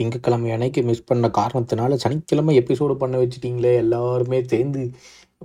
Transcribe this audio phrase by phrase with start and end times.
[0.00, 4.82] திங்கக்கிழமை அன்னைக்கு மிஸ் பண்ண காரணத்தினால சனிக்கிழமை எபிசோடு பண்ண வச்சுட்டீங்களே எல்லாருமே சேர்ந்து.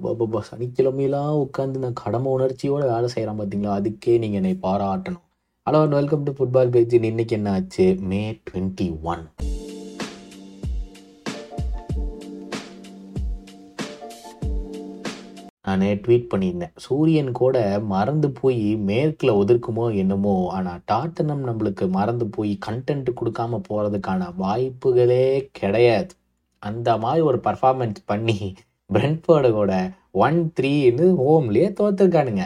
[0.01, 5.25] பாபா சனிக்கிழமையெல்லாம் உட்காந்து நான் கடமை உணர்ச்சியோடு வேலை செய்கிறேன் பார்த்தீங்களா அதுக்கே நீங்கள் என்னை பாராட்டணும்.
[5.67, 7.97] Hello welcome to football page இன்னைக்கு என்ன ஆச்சு?
[8.01, 9.23] மே டுவெண்ட்டி ஒன்
[15.69, 16.75] நான் ட்வீட் பண்ணியிருந்தேன்.
[16.85, 17.57] சூரியன் கூட
[17.93, 25.25] மறந்து போய் மேற்கில் ஒதுக்குமோ என்னமோ ஆனால் டாட்டனம் நம்மளுக்கு மறந்து போய் கண்டென்ட் கொடுக்காம போகிறதுக்கான வாய்ப்புகளே
[25.59, 26.13] கிடையாது.
[26.63, 28.37] அந்த மாதிரி ஒரு பர்ஃபார்மன்ஸ் பண்ணி
[28.89, 29.73] பிரெண்ட்ஃபோர்டு கூட
[30.25, 32.45] ஒன் த்ரீன்னு ஹோம்லேயே தோத்துருக்கானுங்க.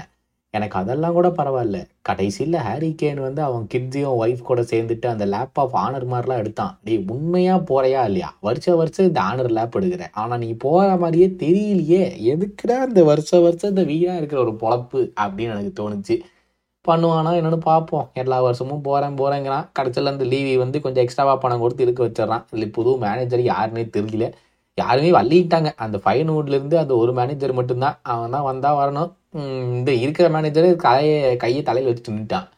[0.54, 1.78] எனக்கு அதெல்லாம் கூட பரவாயில்ல.
[2.02, 6.80] கடைசியில் ஹாரி கேன் வந்து அவன் கிட்ஸையும் ஒய்ஃப் கூட சேர்ந்துட்டு அந்த லேப் ஆஃப் ஆனர் மாதிரிலாம் எடுத்தான்.
[6.84, 8.30] டேய் உண்மையாக போகிறையா இல்லையா?
[8.42, 10.04] வருஷ வருஷம் இந்த ஆனர் லேப் எடுக்கிற.
[10.14, 12.04] ஆனால் நீ போகிற மாதிரியே தெரியலையே.
[12.32, 15.02] எதுக்குடா இந்த வருஷ வருஷம் இந்த வீடாக இருக்கிற ஒரு பொழப்பு?
[15.22, 16.16] அப்படின்னு எனக்கு தோணுச்சு.
[16.88, 21.84] பண்ணுவானா என்னென்னு பார்ப்போம் எல்லா வருஷமும் போகிறேன் போகிறேங்கிறான் கடைசியில் அந்த லீவி வந்து கொஞ்சம் எக்ஸ்ட்ராவாக பணம் கொடுத்து
[21.84, 22.46] இருக்க வச்சிடறான்.
[22.52, 24.26] இல்லை புது மேனேஜர் யாருன்னே தெரியல.
[24.76, 25.70] யாருமே வள்ளிட்டாங்க.
[25.76, 28.00] அந்த ஃபைன் ஃபைன்வுட்லேருந்து அந்த ஒரு மேனேஜர் மட்டும்தான்.
[28.04, 29.12] அவன் தான் வந்தால் வரணும்.
[29.80, 32.50] இந்த இருக்கிற மேனேஜர் கையை கையை தலையில் வச்சுட்டு நின்றுட்டான்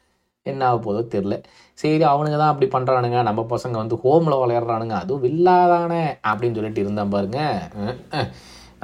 [0.46, 1.36] என்ன ஆக போதோ தெரில
[1.82, 4.96] சரி அவனுங்க தான் அப்படி பண்ணுறானுங்க நம்ம பசங்க வந்து ஹோமில் விளையாடுறானுங்க.
[5.04, 7.40] அதுவும் வில்லாதானே அப்படின்னு சொல்லிட்டு இருந்தான் பாருங்க.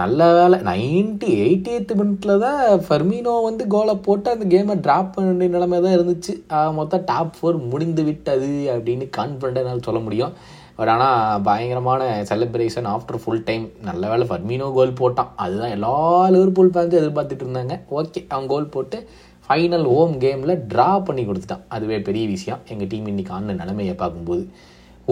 [0.02, 0.58] நல்ல வேலை.
[0.70, 5.80] நைன்டி எயிட்டி எய்த் மினிட்ல தான் ஃபர்மினோ வந்து கோலை போட்டு அந்த கேமை ட்ராப் பண்ண வேண்டிய நிலைமை
[5.86, 6.34] தான் இருந்துச்சு
[6.80, 10.34] மொத்தம் டாப் ஃபோர் முடிந்து விட்டது அப்படின்னு கான்ஃபிடண்ட்டாக என்னால் சொல்ல முடியும்.
[10.78, 15.32] பட் ஆனால் பயங்கரமான செலிப்ரேஷன் ஆஃப்டர் ஃபுல் டைம் நல்ல வேலை ஃபர்மினோ கோல் போட்டான்.
[15.44, 15.94] அதுதான் எல்லா
[16.36, 17.76] லிவர்பூல் ஃபேன்ஸும் எதிர்பார்த்துட்டு இருந்தாங்க.
[18.00, 19.00] ஓகே அவன் கோல் போட்டு
[19.46, 21.64] ஃபைனல் ஹோம் கேமில் ட்ரா பண்ணி கொடுத்துட்டான்.
[21.76, 22.62] அதுவே பெரிய விஷயம்.
[22.74, 24.44] எங்கள் டீம் இன்னைக்கு ஆன நிலைமையை பார்க்கும்போது.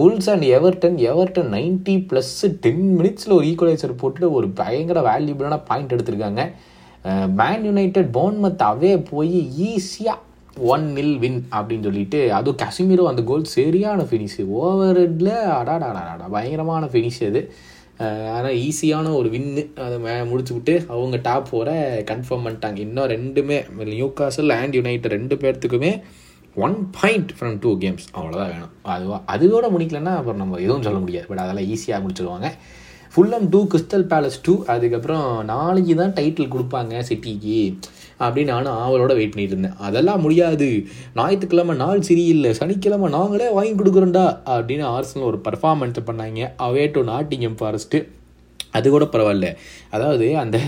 [0.02, 5.94] Wolves and Everton Everton ninety plus ten மினிட்ஸில் ஒரு ஈக்குவலைசர் போட்டுட்டு ஒரு பயங்கர வேல்யூபிளான பாயிண்ட்
[5.96, 6.42] எடுத்திருக்காங்க.
[7.40, 9.36] மேன் யுனைடெட் போன்மத் அவே போய்
[9.68, 10.18] ஈஸியாக
[10.72, 16.86] ஒன் நில் வின் அப்படின்னு சொல்லிட்டு அதுவும் காஷ்மீரோ அந்த கோல் சரியான ஃபினிஷு ஓவர் ஹெட்டில் அடாடாடாடா பயங்கரமான
[16.92, 17.42] ஃபினிஷ் அது.
[18.34, 21.76] ஆனால் ஈஸியான ஒரு வின்னு அதை மே முடிச்சு விட்டு அவங்க டாப் ஃபோரை
[22.10, 22.78] கன்ஃபார்ம் பண்ணிட்டாங்க.
[22.86, 23.58] இன்னும் ரெண்டுமே
[23.94, 25.92] நியூ காசல் அண்ட் யுனைட் ரெண்டு பேர்த்துக்குமே
[26.56, 28.72] one point from two games அவ்வளோதான் வேணும்.
[28.94, 31.26] அதுவா அதுவோட முடிக்கலன்னா அப்புறம் நம்ம எதுவும் சொல்ல முடியாது.
[31.32, 32.48] பட் அதெல்லாம் ஈஸியாக பிடிச்சிருவாங்க
[33.14, 37.60] full and two Crystal Palace two அதுக்கப்புறம் நாளைக்கு தான் டைட்டில் கொடுப்பாங்க சிட்டிக்கு
[38.24, 39.76] அப்படின்னு நானும் ஆவலோட வெயிட் பண்ணிட்டு இருந்தேன்.
[39.88, 40.68] அதெல்லாம் முடியாது.
[41.18, 42.52] ஞாயிற்றுக்கிழமை நாள் சரியில்லை.
[42.60, 46.48] சனிக்கிழமை நாங்களே வாங்கி கொடுக்குறோண்டா அப்படின்னு ஆர்சனல் ஒரு பர்ஃபார்மன்ஸ் பண்ணாங்க.
[46.68, 48.00] அவே டு நாட்டிங்கம் ஃபாரஸ்ட்டு
[48.78, 49.48] அது கூட பரவாயில்ல.
[49.94, 50.58] அதாவது அந்த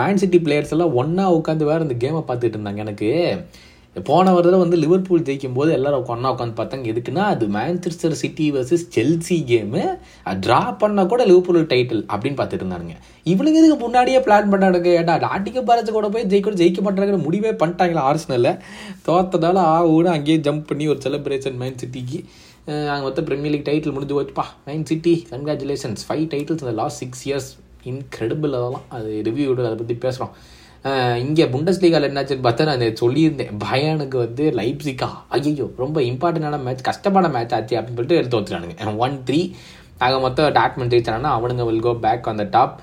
[0.00, 3.10] மேன் சிட்டி பிளேயர்ஸ் எல்லாம் ஒன்றா உட்காந்து வேறு அந்த கேமை பார்த்துட்டு இருந்தாங்க எனக்கு.
[3.96, 6.84] போன வருடம் வந்து லிவர்பூல் ஜெயிக்கும் போது எல்லாரும் உட்காந்து உட்காந்து பார்த்தாங்க.
[6.92, 9.82] எதுக்குன்னா அது Manchester City versus Chelsea game
[10.44, 12.94] draw பண்ணால் கூட லிவர்பூல் டைட்டில் அப்படின்னு பார்த்துட்டு இருந்தாருங்க
[13.32, 18.04] இவனுங்க இதுக்கு முன்னாடியே பிளான் பண்ணாடுங்க ஏடா நாட்டிக்க பாரத்து கூட போய் ஜெயிக்க ஜெயிக்க மாட்டாங்கிற முடிவே பண்ணிட்டாங்களா
[18.10, 18.52] ஆர்ஸ்னலில்
[19.08, 22.20] தோத்ததால ஆ ஊடு அங்கேயே ஜம்ப் பண்ணி ஒரு செலிப்ரேஷன் மேன் சிட்டிக்கு
[22.92, 27.24] அங்கே மொத்தம் பிரீமியர் லீக் டைட்டில் முடிஞ்சு போச்சுப்பா Man City congratulations five titles இந்த லாஸ்ட் சிக்ஸ்
[27.28, 27.50] இயர்ஸ்
[27.92, 28.86] இன்க்ரெடிபிள் அதெல்லாம்.
[28.96, 30.32] அது ரிவ்யூ அதை பற்றி பேசுகிறோம்
[31.24, 33.50] இங்கே புண்டஸ் லீகால் என்னாச்சுன்னு பார்த்தா நான் சொல்லியிருந்தேன்.
[33.64, 38.96] பயனுக்கு வந்து லைப்ஸிக்கா ஐயோ ரொம்ப இம்பார்ட்டண்டான மேட்ச் கஷ்டமான மேட்ச் ஆச்சு அப்படின்னு சொல்லிட்டு எடுத்து வச்சுட்டானுங்க.
[39.06, 39.40] ஒன் த்ரீ
[40.06, 42.74] ஆக மொத்தம் டாட்மெண்ட் ஜெயிச்சாங்கன்னா அவனுங்க will go back on the top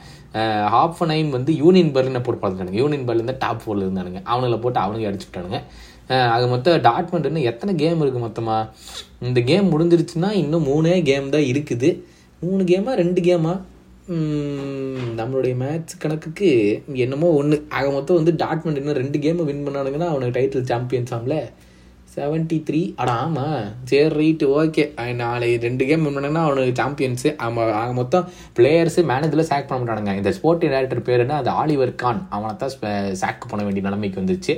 [0.74, 4.20] half an nine வந்து யூனியன் பர்லினை போட்டு பார்த்துட்டானுங்க யூனியன் பர்லின் டாப் ஃபோரில் இருந்தானுங்க.
[4.32, 5.60] அவனுங்களை போட்டு அவனுங்க அடிச்சுட்டானுங்க.
[6.36, 8.70] அது மொத்தம் டாட்மெண்ட் எத்தனை கேம் இருக்குது மொத்தமாக
[9.30, 11.90] இந்த கேம் முடிஞ்சிருச்சுன்னா இன்னும் மூணே கேம் தான் இருக்குது.
[12.42, 13.54] மூணு கேமா ரெண்டு கேமா
[15.20, 16.50] நம்மளுடைய மேட்ச் கணக்குக்கு
[17.04, 21.38] என்னமோ ஒன்று ஆக மொத்தம் வந்து டாட்மெண்ட் இன்னும் ரெண்டு கேமை வின் பண்ணானுங்கன்னா அவனுக்கு டைட்டில் சாம்பியன்ஸ் ஆம்ல.
[22.14, 24.84] செவன்ட்டி த்ரீ அடா ஆமாம் சரி ரைட்டு ஓகே
[25.24, 28.26] நாளை ரெண்டு கேம் வின் அவனுக்கு சாம்பியன்ஸு ஆமாம் ஆக மொத்தம்
[28.60, 30.16] பிளேயர்ஸு மேனேஜரில் சேக் பண்ண மாட்டானுங்க.
[30.22, 32.22] இந்த ஸ்போர்ட்டிங் டேரக்டர் பேருன்னா அது ஆலிவர் கான்.
[32.36, 32.76] அவனை தான்
[33.24, 34.56] சேக் பண்ண வேண்டிய நிலைமைக்கு வந்துச்சு.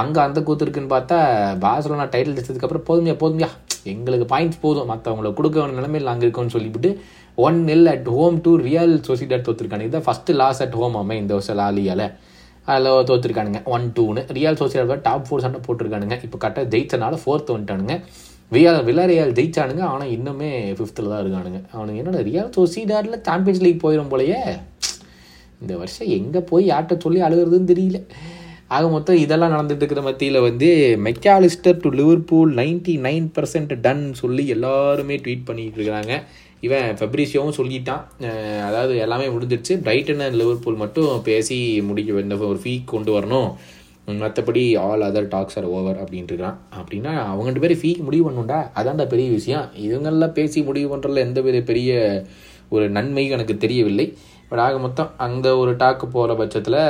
[0.00, 1.18] அங்கே அந்த கூத்து இருக்குன்னு பார்த்தா
[1.64, 3.50] பாசலோனா டைட்டில் அடிச்சதுக்கப்புறம் போதுமையா போதுமையா
[3.92, 4.88] எங்களுக்கு பாயிண்ட்ஸ் போதும்.
[4.92, 6.90] மற்றவங்களுக்கு கொடுக்க வேண்டிய நிலைமையில் அங்கே இருக்கோம்னு சொல்லிவிட்டு
[7.46, 11.32] one nil at home to Real Sociedad தோத்துருக்காங்க இதுதான் ஃபஸ்ட்டு லாஸ் அட் ஹோம் ஆமாம் இந்த
[11.36, 12.06] வருஷம் லாலியால்
[12.72, 16.16] அதில் தோற்றுருக்கானுங்க ஒன் டூன்னு ரியல் சொசிடாட் டாப் ஃபோர் சண்டை போட்டிருக்கானுங்க.
[16.26, 17.96] இப்போ கரெக்டாக ஜெயிச்சனால ஃபோர்த் வந்துட்டானுங்க.
[18.54, 19.82] வியா வில்லாரியால் ஜெயிச்சானுங்க.
[19.92, 21.60] ஆனால் இன்னுமே ஃபிஃப்த்தில் தான் இருக்கானுங்க.
[21.74, 24.40] அவனுங்க என்னென்ன ரியல் சொசிடாட்டில் சாம்பியன்ஸ் லீக் போயிடும் போலயே.
[25.62, 28.00] இந்த வருஷம் எங்கே போய் யார்கிட்ட சொல்லி அழுகிறதுன்னு தெரியல.
[28.76, 30.68] ஆக மொத்தம் இதெல்லாம் நடந்துட்டு இருக்கிற மத்தியில் வந்து
[31.06, 36.14] Mac Allister to Liverpool ninety nine percent done சொல்லி எல்லாருமே ட்வீட் பண்ணிகிட்டு இருக்கிறாங்க
[36.66, 38.02] இவன் ஃபெப்ரிஷியோவும் சொல்லிட்டான்.
[38.66, 39.74] அதாவது எல்லாமே முடிஞ்சிருச்சு.
[39.86, 41.56] பிரைட்டன் அண்ட் லிவர்பூல் மட்டும் பேசி
[41.88, 43.48] முடிக்க வேண்டிய ஒரு ஃபீ கொண்டு வரணும்.
[44.22, 48.58] மற்றபடி all other talks are over அப்படின்ட்டு இருக்கான் அப்படின்னா அவங்க ரெண்டு பேரும் ஃபீ முடிவு பண்ணுண்டா
[48.80, 49.66] அதான்டா பெரிய விஷயம்.
[49.86, 51.92] இவங்கெல்லாம் பேசி முடிவு பண்ணுறதுல எந்த வித பெரிய
[52.76, 54.06] ஒரு நன்மை எனக்கு தெரியவில்லை.
[54.48, 56.80] பட் ஆக மொத்தம் அந்த ஒரு டாக்கு போகிற பட்சத்தில்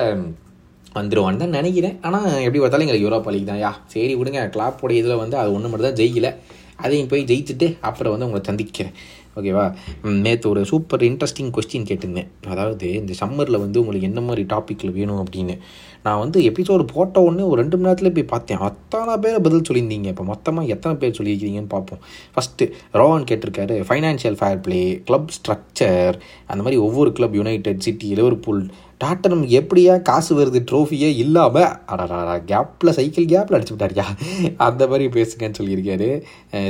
[0.98, 1.96] வந்துடுவான்னு தான் நினைக்கிறேன்.
[2.08, 3.62] ஆனால் எப்படி பார்த்தாலும் எங்களுக்கு யூரோப்பா லீக் தான்.
[3.64, 4.42] யா சரி விடுங்க.
[4.56, 6.30] கிளாப்போடைய இதில் வந்து அது ஒன்று மட்டும் தான் ஜெயிக்கல.
[6.84, 8.94] அதையும் போய் ஜெயிச்சுட்டு அப்புறம் வந்து உங்களை சந்திக்கிறேன்.
[9.40, 9.62] ஓகேவா
[10.24, 12.28] நேற்று ஒரு சூப்பர் இன்ட்ரெஸ்டிங் கொஸ்டின் கேட்டிருந்தேன்.
[12.52, 15.54] அதாவது இந்த சம்மரில் வந்து உங்களுக்கு என்ன மாதிரி டாப்பிக்கில் வேணும் அப்படின்னு.
[16.06, 18.60] நான் வந்து எபிசோடு போட்ட உடனே ஒரு ரெண்டு மணி நேரத்தில் போய் பார்த்தேன்.
[18.68, 20.08] அத்தனை பேர் பதில் சொல்லியிருந்தீங்க.
[20.14, 22.02] இப்போ மொத்தமாக எத்தனை பேர் சொல்லியிருக்கீங்கன்னு பார்ப்போம்.
[22.34, 26.18] ஃபஸ்ட்டு ரோவான் கேட்டிருக்காரு financial fair play club structure
[26.50, 28.62] அந்த மாதிரி ஒவ்வொரு club United City Liverpool
[29.02, 34.06] Tottenham எப்படியா காசு வருது ட்ரோஃபியே இல்லாமல் அடடா கேப்பில் சைக்கிள் கேப்பில் அடிச்சு விட்டாரியா
[34.60, 36.08] அந்த மாதிரி பேசுங்கன்னு சொல்லியிருக்காரு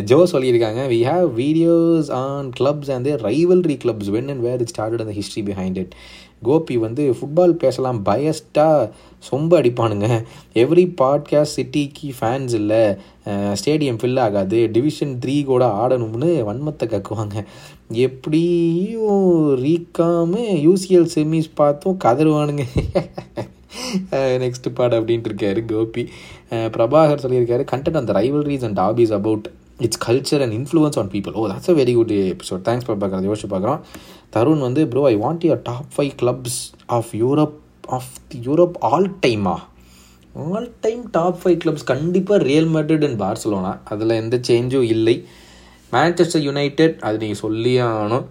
[0.04, 5.04] ஜோ சொல்லியிருக்காங்க we have videos on clubs and rivalry clubs when and where it started
[5.06, 5.94] அந்த ஹிஸ்ட்ரி பிஹைண்ட் இட்
[6.48, 8.90] கோபி வந்து ஃபுட்பால் பேசலாம் பயஸ்டாக
[9.30, 10.08] சொம்ப அடிப்பானுங்க.
[10.62, 12.82] எவ்ரி பாட்காஸ்ட் சிட்டிக்கு ஃபேன்ஸ் இல்லை.
[13.60, 14.58] ஸ்டேடியம் ஃபில் ஆகாது.
[14.72, 17.36] டிவிஷன் த்ரீ கூட ஆடணும்னு வன்மத்தை கக்குவாங்க.
[18.06, 19.22] எப்படியும்
[19.64, 22.64] ரீக்காமல் யூசிஎல் செமிஸ் பார்த்தும் கதறுவானுங்க
[24.42, 26.04] நெக்ஸ்ட் பாட் அப்படின்ட்டு இருக்காரு கோபி.
[26.74, 29.46] பிரபாகர் சொல்லியிருக்காரு கண்டென்ட் அந்த rivalries and hobbies about
[29.86, 33.30] its culture and influence on people oh that's a very good episode thanks for பார்க்குறது
[33.30, 33.82] யோசிச்சு பார்க்குறோம்
[34.36, 36.60] தருண் வந்து bro I want your top five clubs
[36.98, 37.56] of Europe
[37.98, 39.56] of the Europe all டைமா
[40.34, 45.16] all time top five clubs கண்டிப்பாக Real Madrid and Barcelona அதில் எந்த சேஞ்சும் இல்லை.
[45.92, 48.26] Manchester United அது நீங்கள் சொல்லியே ஆகணும்.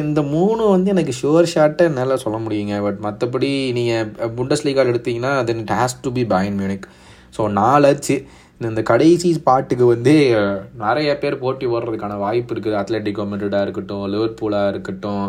[0.00, 2.74] இந்த மூணு வந்து எனக்கு ஷுவர் ஷார்ட்டை என்னால் சொல்ல முடியுங்க.
[2.86, 6.86] பட் மற்றபடி நீங்கள் புண்டஸ் லீகால் எடுத்தீங்கன்னா then it has to be Bayern Munich
[7.36, 8.16] so நாலாச்சு
[8.70, 10.14] இந்த கடைசி ஸ்பாட்டுக்கு வந்து
[10.82, 12.76] நிறைய பேர் போட்டி ஓடுறதுக்கான வாய்ப்பு இருக்குது.
[12.80, 15.24] அத்லெட்டிக் மெட்ரிடாக இருக்கட்டும் லிவர்பூலாக இருக்கட்டும்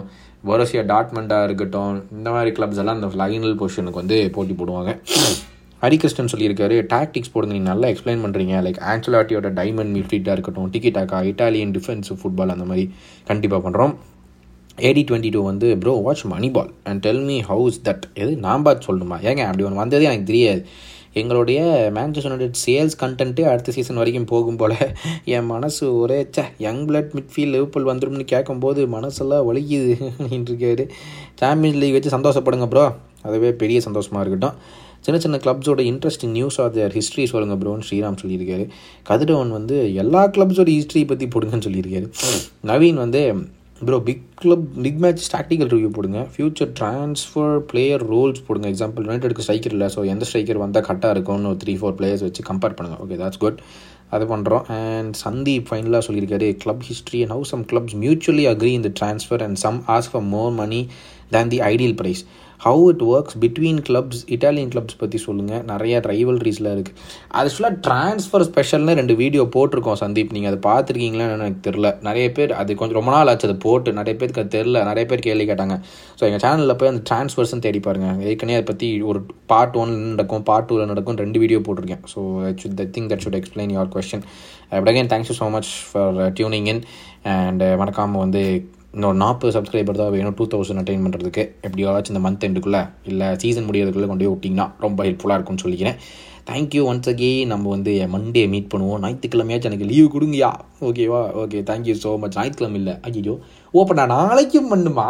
[0.50, 4.94] பொரோசியா டாட்மெண்ட்டாக இருக்கட்டும் இந்த மாதிரி கிளப்ஸ் எல்லாம் இந்த ஃபைனல் பொசிஷனுக்கு வந்து போட்டி போடுவாங்க.
[5.84, 11.74] ஹரிகிருஷ்ணன் சொல்லியிருக்காரு டாக்டிக்ஸ் போடுங்க நீங்கள் நல்லா எக்ஸ்பிளைன் பண்ணுறீங்க லைக் ஆன்சலாட்டியோட டைமண்ட் மிட்ஃபீல்டாக இருக்கட்டும் டிக்கெட்டாக்கா இட்டாலியன்
[11.78, 12.86] டிஃபென்ஸ் ஃபுட்பால் அந்த மாதிரி
[13.30, 13.94] கண்டிப்பாக பண்ணுறோம்
[14.90, 18.64] ஏடி டுவெண்ட்டி டூ வந்து bro watch money ball and tell me how's that எது நான்
[18.68, 19.18] பார்த்து சொல்லணுமா?
[19.30, 20.62] ஏங்க அப்படி ஒன்று வந்ததே எனக்கு தெரியாது.
[21.22, 21.60] எங்களுடைய
[21.98, 24.78] மேன்செஸ்டர் யுனைடெட் சேல்ஸ் கண்டென்ட்டே அடுத்த சீசன் வரைக்கும் போகும் போல்.
[25.34, 29.96] என் மனசு ஒரே say young blood midfield Liverpool வந்துடும்னு கேட்கும்போது மனசெல்லாம் வலிக்குது
[30.38, 30.86] இருக்காரு
[31.42, 32.86] சாம்பியன்ஸ் லீக் வச்சு சந்தோஷப்படுங்க ப்ரோ
[33.28, 34.58] அதுவே பெரிய சந்தோஷமாக இருக்கட்டும்.
[35.06, 38.66] சின்ன சின்ன கிளப்ஸோட interesting news of their history சொல்லுங்கள் ப்ரோன்னு ஸ்ரீராம் சொல்லியிருக்காரு.
[39.10, 42.08] கதிரவன் வந்து எல்லா கிளப்ஸோட ஹிஸ்ட்ரி பற்றி போடுங்கன்னு சொல்லியிருக்காரு.
[42.70, 43.22] நவீன் வந்து
[43.88, 46.20] bro big club big match tactical review போடுங்க.
[46.34, 48.68] ஃபியூச்சர் ட்ரான்ஸ்ஃபர் பிளேயர் ரோல்ஸ் போடுங்க.
[48.74, 52.44] எக்ஸாம்பிள் யுனைடெடுக்கு ஸ்ட்ரைக்கர் இல்லை ஸோ எந்த ஸ்ட்ரைக்கர் வந்தால் கரெக்டாக இருக்கும்னு ஒரு த்ரீ ஃபோர் பிளேயர்ஸ் வச்சு
[52.50, 53.60] கம்பேர் பண்ணுங்கள் ஓகே தாட்ஸ் குட்
[54.16, 58.90] அது பண்ணுறோம் அண்ட் சந்தீப் ஃபைனலாக சொல்லியிருக்காரு club history and how some clubs mutually agree இந்த
[59.00, 60.82] transfer and some ask for more money
[61.36, 62.22] than the ideal price
[62.64, 67.00] how it works between clubs Italian clubs பற்றி சொல்லுங்கள் நிறைய ரைவல்ரிஸில் இருக்குது
[67.40, 70.34] அது ஃபுல்லாக ட்ரான்ஸ்ஃபர் ஸ்பெஷல்னு ரெண்டு வீடியோ போட்டிருக்கோம் சந்தீப்.
[70.36, 73.92] நீங்கள் அதை பார்த்துருக்கீங்களான்னு எனக்கு தெரில நிறைய பேர் அது கொஞ்சம் ரொம்ப நாள் ஆச்சு அதை போட்டு.
[74.00, 75.78] நிறைய பேருக்கு அது தெரில நிறைய பேர் கேள்வி கேட்டாங்க.
[76.20, 79.22] ஸோ எங்கள் சேனலில் போய் அந்த ட்ரான்ஸ்ஃபர்ஸ்னு தேடி பாருங்கள் ஏற்கனவே அதை பற்றி ஒரு
[79.54, 82.04] பார்ட் ஒன் நடக்கும் பார்ட் டூவில் நடக்கும் ரெண்டு வீடியோ போட்டிருக்கேன்.
[82.14, 82.22] So
[82.62, 84.26] such the thing that should explain your question
[84.80, 86.82] but again thank you so much for tuning in
[87.36, 88.44] and மறக்காமல் வந்து
[88.96, 92.82] இன்னொரு நாற்பது சப்ஸ்கிரைபர் தான் வேணும் டூ தௌசண்ட் அட்டைன் பண்ணுறதுக்கு எப்படியாச்சும் இந்த மந்த் எண்டுக்குள்ளே
[93.12, 95.98] இல்லை சீசன் முடியறதுக்குள்ளே கொண்டு போய் விட்டிங்கன்னா ரொம்ப ஹெல்ப்ஃபுல்லாக இருக்கும்னு சொல்லிக்கிறேன்.
[96.50, 99.02] தேங்க்யூ ஒன்ஸ் அகெயின் நம்ம வந்து மண்டே மீட் பண்ணுவோம்.
[99.04, 100.52] ஞாயிற்றுக்கிழமையாச்சும் எனக்கு லீவு கொடுங்கயா
[100.88, 102.96] ஓகேவா ஓகே தேங்க்யூ ஸோ மச் ஞாயிற்றுக்கிழமை இல்லை.
[103.08, 103.36] ஐயோ
[103.80, 105.10] ஓப்பன் நான் நாளைக்கும் பண்ணுமா?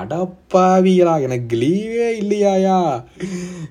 [0.00, 2.78] அடப்பாவியலா எனக்கு லீவே இல்லையாயா?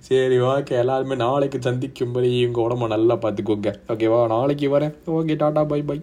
[0.10, 3.72] சரி ஓகே எல்லாருமே நாளைக்கு சந்திக்கும் வரை உங்கள் உடம்ப நல்லா பார்த்துக்கோங்க.
[3.94, 4.96] ஓகேவா நாளைக்கு வரேன்.
[5.20, 6.00] Okay tata bye by